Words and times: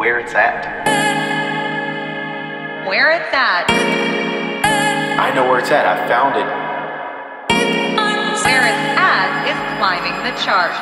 where 0.00 0.18
it's 0.18 0.32
at. 0.32 0.64
Where 2.88 3.10
it's 3.10 3.34
at. 3.34 3.66
I 5.20 5.30
know 5.34 5.44
where 5.46 5.58
it's 5.58 5.70
at. 5.70 5.84
I 5.84 6.08
found 6.08 6.36
it. 6.40 6.46
Where 8.46 8.64
it's 8.64 8.96
at 8.96 9.44
is 9.44 9.60
climbing 9.76 10.16
the 10.24 10.32
chart. 10.40 10.72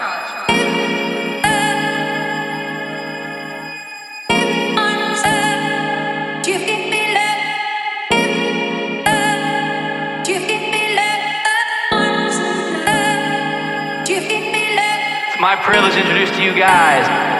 It's 15.26 15.40
my 15.40 15.56
privilege 15.56 15.94
to 15.94 16.00
introduce 16.00 16.30
to 16.36 16.40
you 16.40 16.54
guys 16.54 17.37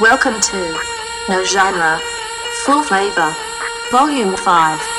Welcome 0.00 0.40
to 0.40 0.76
No 1.28 1.44
Genre, 1.44 2.00
Full 2.64 2.82
Flavor, 2.82 3.32
Volume 3.92 4.36
5. 4.36 4.93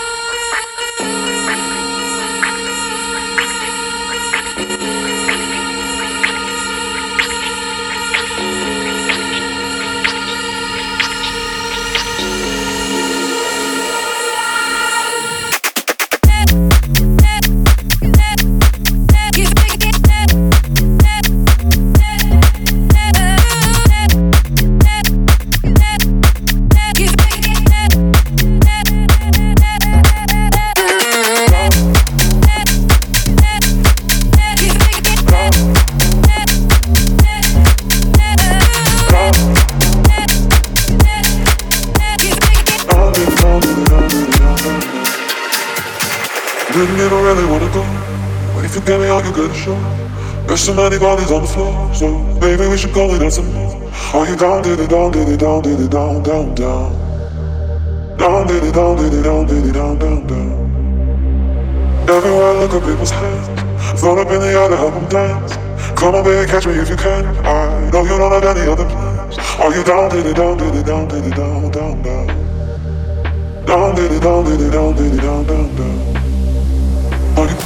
Didn't 46.75 46.99
even 46.99 47.23
really 47.23 47.45
wanna 47.45 47.71
go. 47.71 47.87
But 48.53 48.65
if 48.65 48.75
you 48.75 48.81
get 48.81 48.99
me, 48.99 49.07
I'll 49.07 49.23
get 49.23 49.49
a 49.49 49.53
show. 49.53 49.79
There's 50.45 50.59
so 50.59 50.73
many 50.73 50.99
bodies 50.99 51.31
on 51.31 51.43
the 51.43 51.47
floor, 51.47 51.71
so 51.95 52.19
maybe 52.43 52.67
we 52.67 52.75
should 52.75 52.91
call 52.91 53.15
it 53.15 53.31
some 53.31 53.47
more. 53.53 53.79
Are 54.13 54.27
you 54.27 54.35
down, 54.35 54.61
did 54.61 54.81
it 54.81 54.89
down, 54.89 55.11
did 55.11 55.29
it 55.29 55.39
down, 55.39 55.61
did 55.61 55.79
it 55.79 55.89
down, 55.89 56.21
down, 56.21 56.53
down. 56.53 56.91
Down, 58.17 58.47
did 58.47 58.61
it 58.61 58.75
down, 58.75 58.97
did 58.97 59.13
it 59.13 59.23
down, 59.23 59.47
did 59.47 59.65
it 59.65 59.71
down, 59.71 59.99
down, 59.99 60.27
down. 60.27 62.09
Everywhere 62.09 62.43
I 62.43 62.59
look 62.59 62.73
at 62.73 62.83
people's 62.83 63.11
hands. 63.11 64.01
Thrown 64.01 64.19
up 64.19 64.27
in 64.31 64.41
the 64.41 64.47
air 64.47 64.67
to 64.67 64.75
help 64.75 64.95
them 64.95 65.07
dance. 65.07 65.55
Come 65.97 66.15
on, 66.15 66.25
baby, 66.25 66.51
catch 66.51 66.67
me 66.67 66.73
if 66.73 66.89
you 66.89 66.97
can. 66.97 67.23
I 67.47 67.89
know 67.89 68.03
you 68.03 68.17
don't 68.19 68.33
have 68.33 68.43
any 68.43 68.67
other 68.67 68.83
plans. 68.83 69.37
Are 69.63 69.73
you 69.73 69.81
down, 69.81 70.11
did 70.11 70.25
it 70.25 70.35
down, 70.35 70.57
did 70.57 70.75
it 70.75 70.85
down, 70.85 71.07
did 71.07 71.23
it 71.23 71.35
down, 71.37 71.71
down, 71.71 72.01
down. 72.01 72.27
Down, 73.63 73.65
Down, 73.65 73.95
did 73.95 74.11
it 74.11 74.21
down, 74.21 74.43
did 74.43 74.59
it 74.59 74.71
down, 74.71 74.95
did 74.97 75.13
it 75.13 75.21
down, 75.21 75.45
down, 75.47 75.75
down. 75.77 76.24
But 77.35 77.64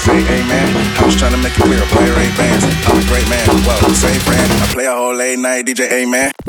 say 0.00 0.24
amen. 0.24 0.96
I 0.96 1.04
was 1.04 1.14
trying 1.14 1.32
to 1.32 1.38
make 1.38 1.56
it 1.58 1.62
clear, 1.62 1.80
player 1.92 2.16
ain't 2.16 2.36
bands. 2.36 2.64
I'm 2.88 2.96
a 2.96 3.06
great 3.06 3.28
man, 3.28 3.46
well, 3.66 3.94
same 3.94 4.20
friend. 4.20 4.40
I 4.62 4.66
play 4.72 4.86
a 4.86 4.94
whole 4.94 5.14
late 5.14 5.38
night, 5.38 5.66
DJ, 5.66 5.92
amen. 5.92 6.39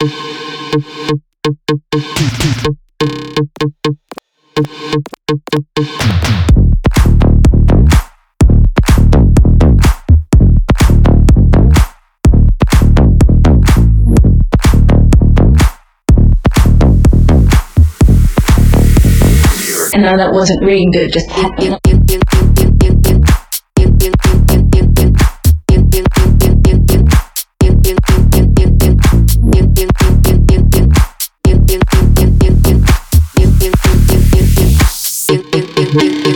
And 0.00 0.10
now 20.02 20.16
that 20.16 20.32
wasn't 20.32 20.62
really 20.64 20.88
good, 20.90 21.12
just 21.12 21.30
happy. 21.30 22.33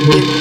Dance, 0.09 0.25
come 0.25 0.38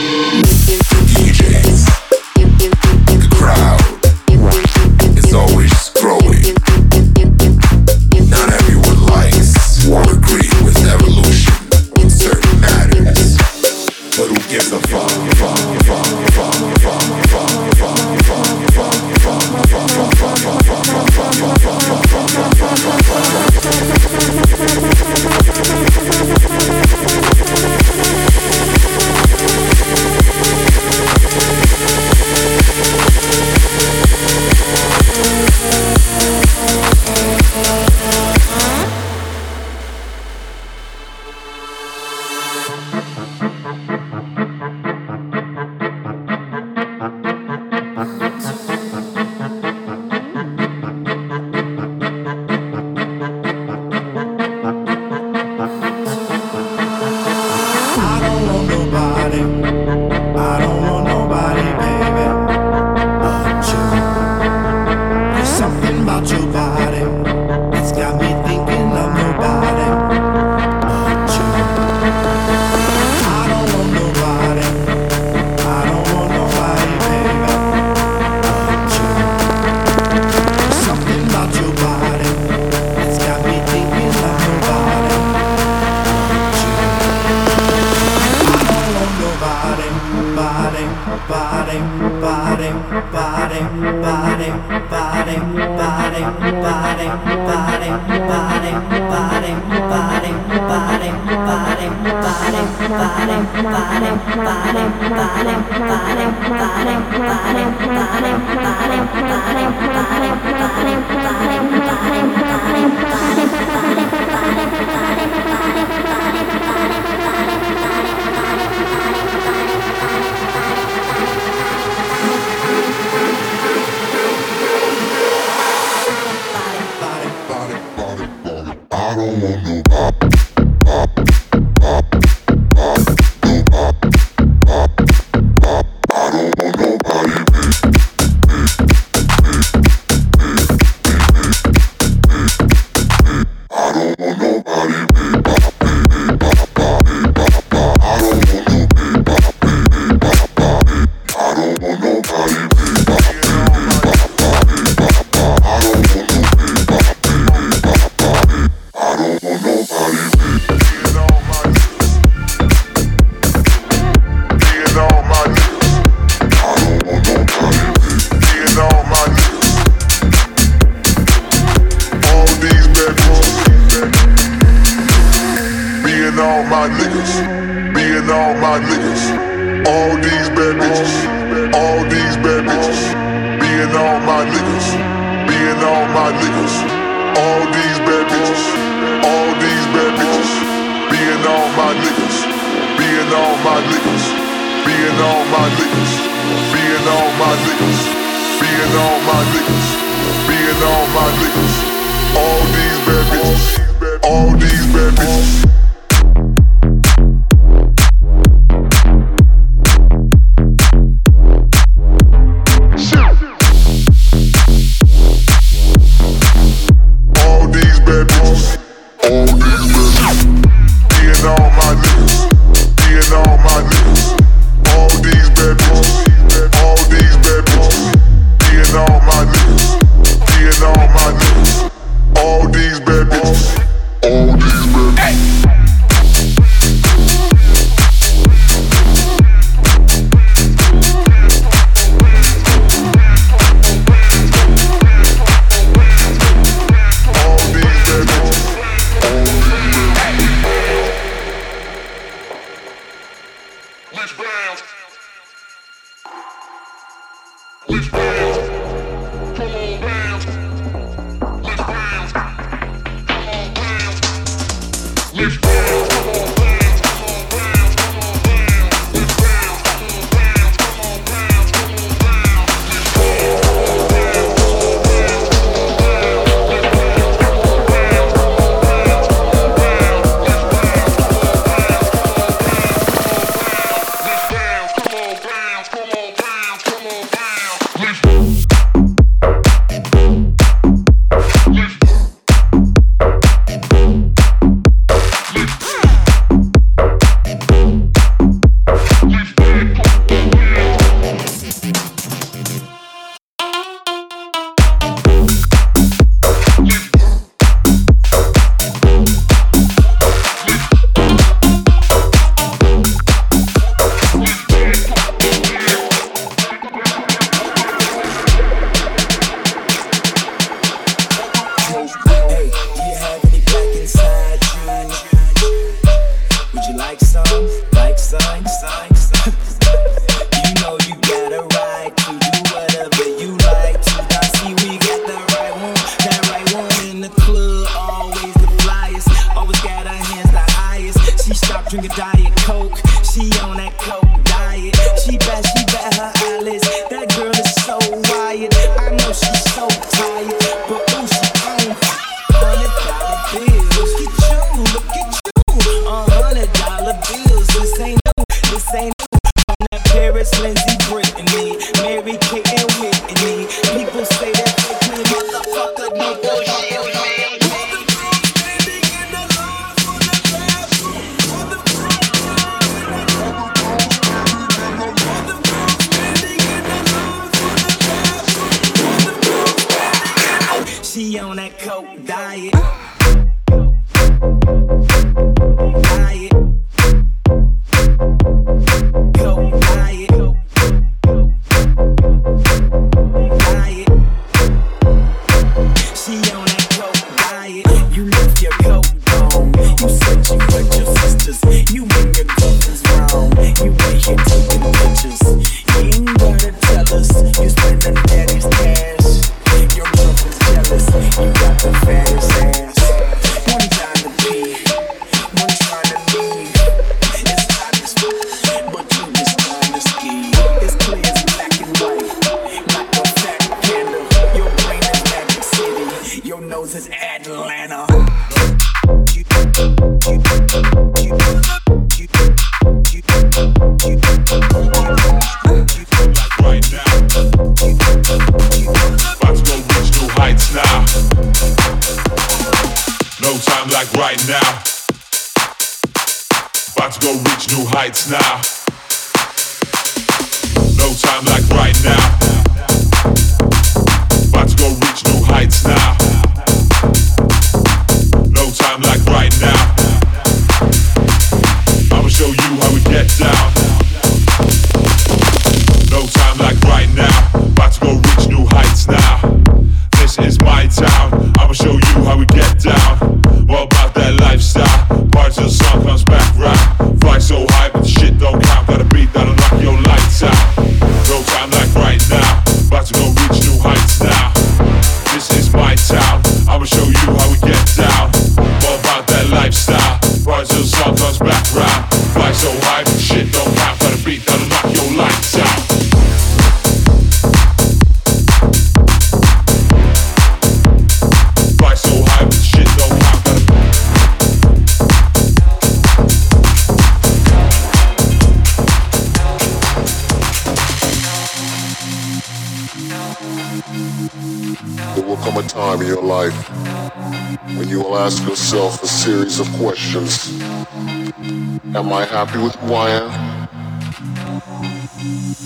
happy 522.26 522.60
with 522.60 522.76
who 522.76 522.94
I 522.94 523.10
am? 523.10 523.30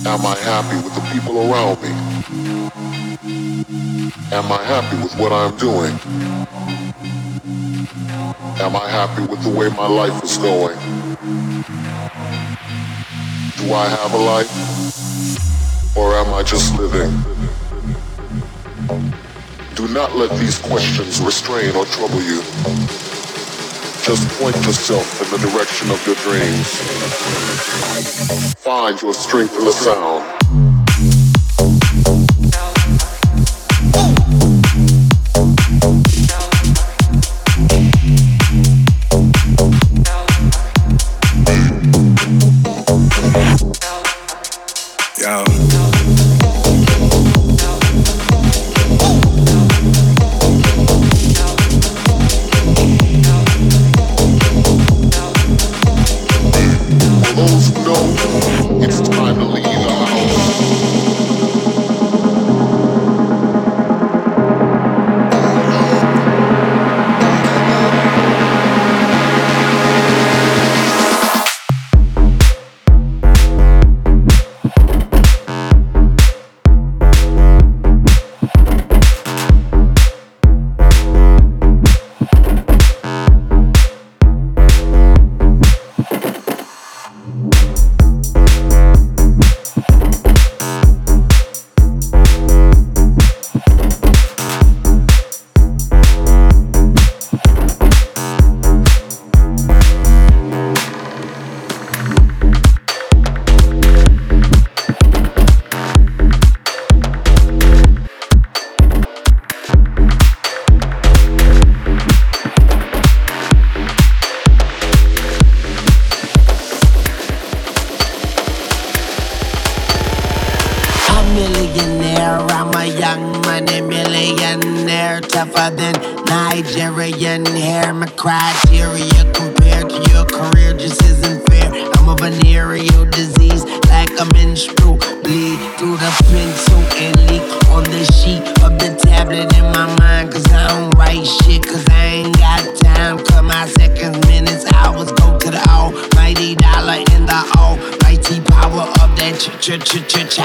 Am 0.08 0.26
I 0.26 0.36
happy 0.36 0.78
with 0.78 0.96
the 0.96 1.02
people 1.14 1.38
around 1.38 1.82
me? 1.84 1.90
Am 4.32 4.52
I 4.52 4.64
happy 4.64 4.98
with 5.04 5.16
what 5.20 5.32
I'm 5.32 5.56
doing? 5.58 5.94
Am 8.62 8.76
I 8.76 8.90
happy 8.90 9.24
with 9.28 9.44
the 9.44 9.50
way 9.50 9.70
my 9.70 9.88
life 9.88 10.24
is 10.24 10.38
going? 10.38 10.78
Do 13.58 13.74
I 13.74 13.88
have 13.88 14.14
a 14.14 14.18
life? 14.18 14.52
Or 15.96 16.16
am 16.16 16.34
I 16.34 16.42
just 16.42 16.78
living? 16.80 17.41
Do 19.82 19.88
not 19.88 20.16
let 20.16 20.30
these 20.38 20.60
questions 20.60 21.20
restrain 21.22 21.76
or 21.76 21.86
trouble 21.86 22.22
you. 22.22 22.44
Just 24.04 24.28
point 24.40 24.56
yourself 24.58 25.20
in 25.24 25.32
the 25.32 25.50
direction 25.50 25.90
of 25.90 26.06
your 26.06 26.16
dreams. 26.18 26.68
Find 28.60 29.02
your 29.02 29.16
strength 29.16 29.58
in 29.58 29.66
the 29.66 29.72
sound. 29.72 30.41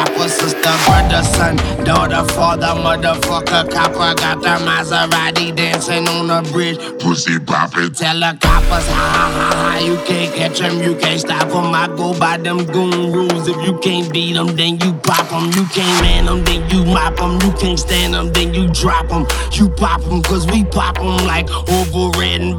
Ch. 0.06 0.30
Sister, 0.30 0.74
brother, 0.84 1.22
son, 1.22 1.56
daughter, 1.84 2.24
father, 2.34 2.74
motherfucker, 2.82 3.70
copper. 3.70 4.14
Got 4.14 4.42
the 4.42 4.54
Maserati 4.66 5.54
dancing 5.54 6.08
on 6.08 6.26
the 6.28 6.50
bridge. 6.52 6.78
Pussy 7.00 7.38
poppin'. 7.38 7.92
Tell 7.92 8.18
the 8.18 8.36
coppers, 8.40 8.86
ha 8.88 9.06
ha 9.14 9.50
ha. 9.54 9.78
You 9.78 9.96
can't 10.04 10.34
catch 10.34 10.58
them, 10.58 10.82
you 10.82 10.96
can't 10.96 11.20
stop 11.20 11.48
them. 11.48 11.74
I 11.74 11.86
go 11.88 12.18
by 12.18 12.38
them 12.38 12.64
goon 12.66 13.12
rules. 13.12 13.48
If 13.48 13.56
you 13.66 13.78
can't 13.78 14.12
beat 14.12 14.34
them, 14.34 14.56
then 14.56 14.78
you 14.80 14.92
pop 14.94 15.28
them. 15.28 15.46
You 15.46 15.64
can't 15.66 16.02
man 16.02 16.26
them, 16.26 16.44
then 16.44 16.68
you 16.70 16.84
mop 16.84 17.16
them. 17.16 17.40
You 17.42 17.52
can't 17.58 17.78
stand 17.78 18.14
them, 18.14 18.32
then 18.32 18.52
you 18.52 18.68
drop 18.68 19.08
them. 19.08 19.26
You 19.52 19.68
pop 19.68 20.02
them, 20.02 20.22
cause 20.22 20.46
we 20.46 20.64
pop 20.64 20.96
them 20.96 21.26
like 21.26 21.48
over 21.68 22.18
red 22.18 22.40
and. 22.40 22.56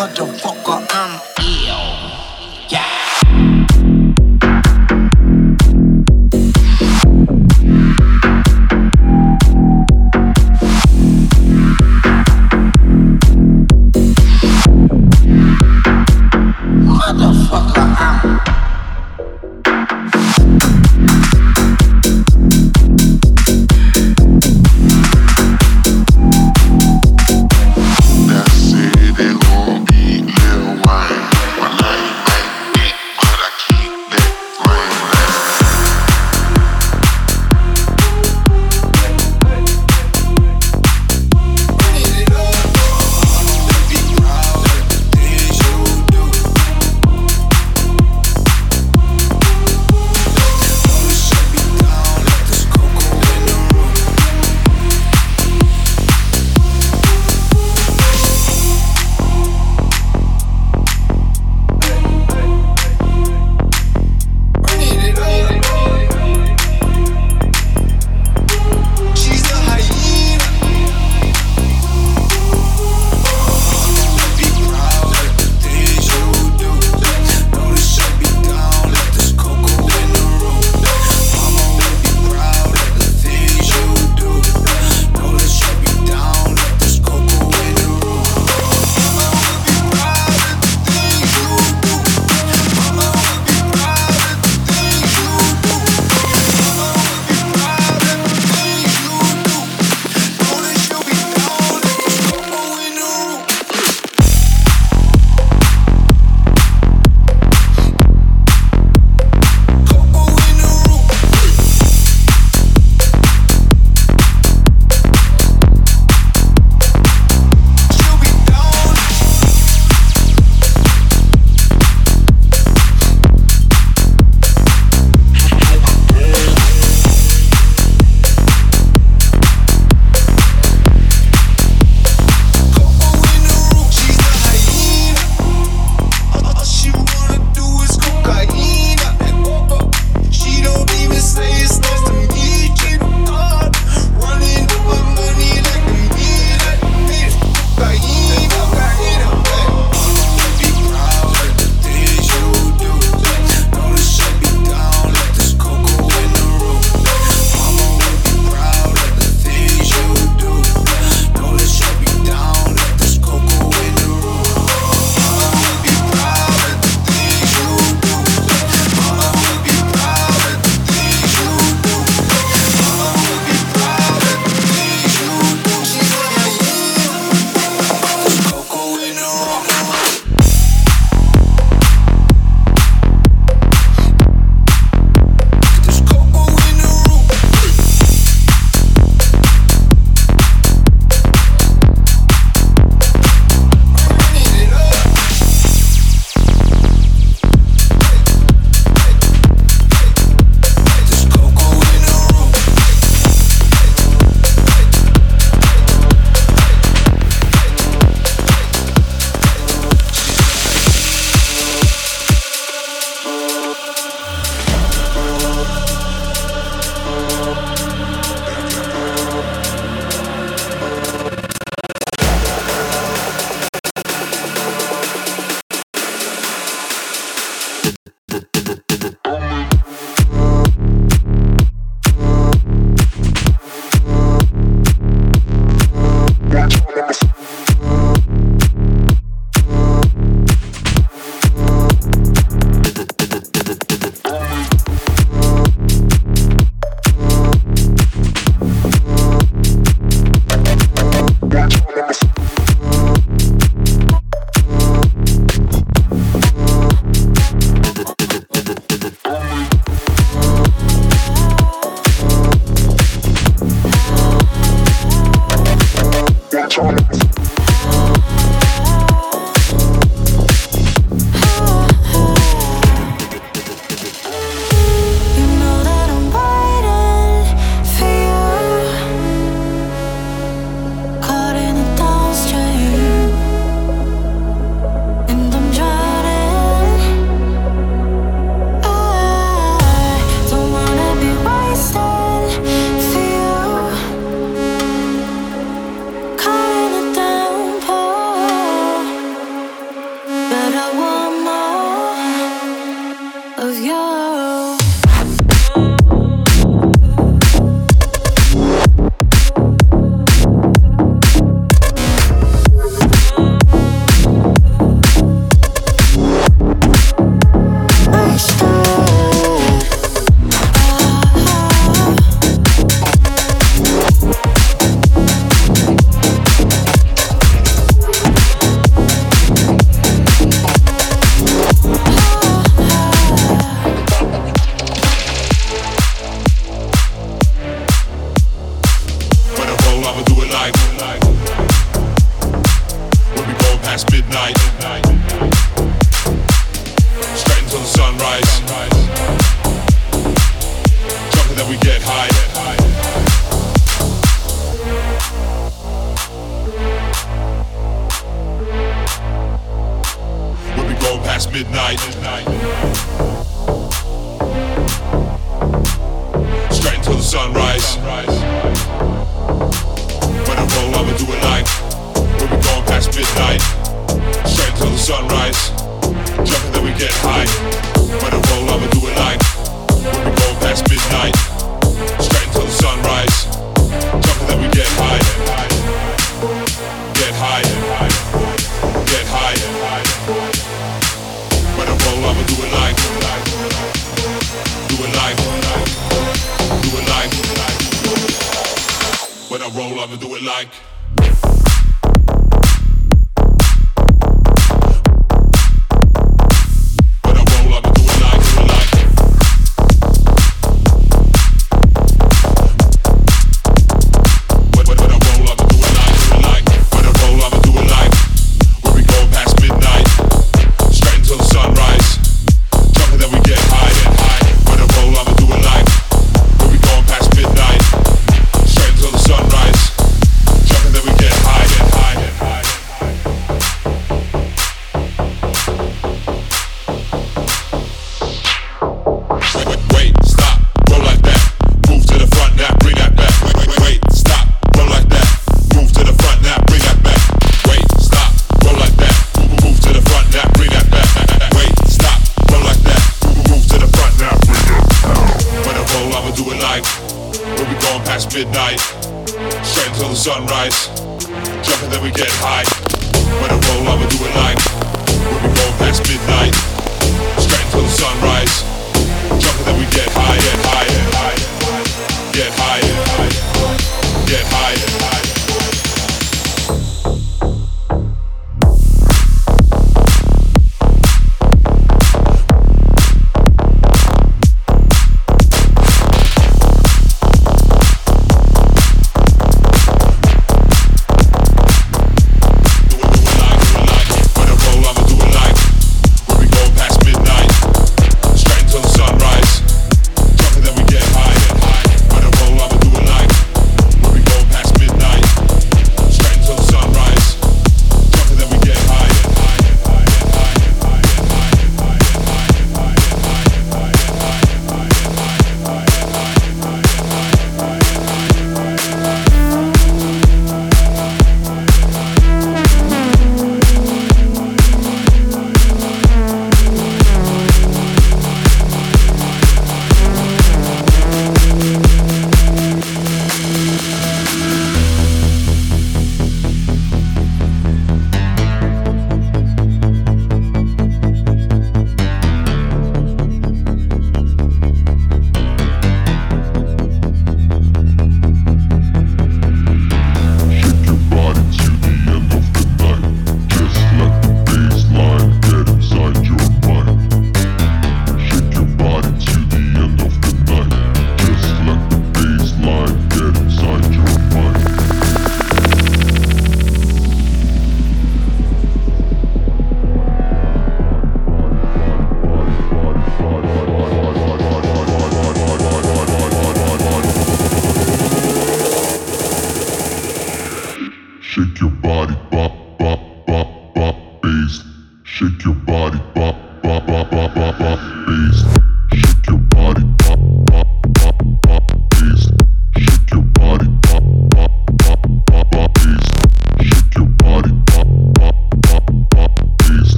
Motherfucker, 0.00 0.86
I'm 0.90 1.09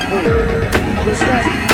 was 0.00 1.71